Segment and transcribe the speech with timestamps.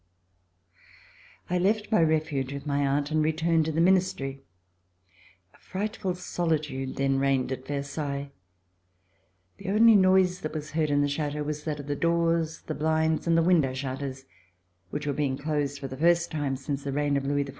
[1.47, 4.41] I left my refuge with my aunt and returned to the Ministry.
[5.53, 8.31] A frightful solitude then reigned at Ver sailles.
[9.57, 12.73] The only noise which was heard in the Chateau was that of the doors, the
[12.73, 14.25] blinds and the window shutters
[14.89, 17.49] which were being closed for the first time since the reign of Louis XIV.